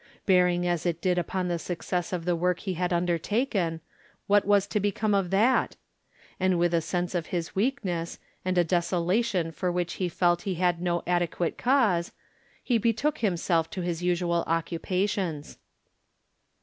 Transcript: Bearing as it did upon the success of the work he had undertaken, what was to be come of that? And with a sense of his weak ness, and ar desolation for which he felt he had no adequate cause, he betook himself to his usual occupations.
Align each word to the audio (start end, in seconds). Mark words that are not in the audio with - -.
Bearing 0.25 0.67
as 0.67 0.87
it 0.87 0.99
did 0.99 1.19
upon 1.19 1.47
the 1.47 1.59
success 1.59 2.11
of 2.11 2.25
the 2.25 2.35
work 2.35 2.61
he 2.61 2.73
had 2.73 2.91
undertaken, 2.91 3.81
what 4.25 4.45
was 4.45 4.65
to 4.65 4.79
be 4.79 4.91
come 4.91 5.13
of 5.13 5.29
that? 5.29 5.75
And 6.39 6.57
with 6.57 6.73
a 6.73 6.81
sense 6.81 7.13
of 7.13 7.27
his 7.27 7.53
weak 7.55 7.85
ness, 7.85 8.17
and 8.43 8.57
ar 8.57 8.63
desolation 8.63 9.51
for 9.53 9.71
which 9.71 9.93
he 10.01 10.09
felt 10.09 10.41
he 10.41 10.55
had 10.55 10.81
no 10.81 11.03
adequate 11.05 11.55
cause, 11.55 12.13
he 12.63 12.79
betook 12.79 13.19
himself 13.19 13.69
to 13.69 13.81
his 13.81 14.01
usual 14.01 14.43
occupations. 14.47 15.59